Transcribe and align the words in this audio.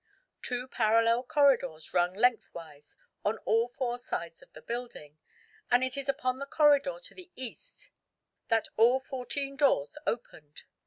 Two 0.41 0.67
parallel 0.67 1.21
corridors 1.21 1.93
run 1.93 2.15
lengthwise 2.15 2.97
on 3.23 3.37
all 3.45 3.67
four 3.67 3.99
sides 3.99 4.41
of 4.41 4.51
the 4.53 4.61
building, 4.63 5.19
and 5.69 5.83
it 5.83 5.95
is 5.95 6.09
upon 6.09 6.39
the 6.39 6.47
corridor 6.47 6.97
to 7.03 7.13
the 7.13 7.29
east 7.35 7.91
that 8.47 8.67
all 8.77 8.99
fourteen 8.99 9.55
doors 9.55 9.99
opened. 10.07 10.63